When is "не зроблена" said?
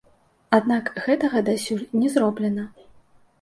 2.01-2.67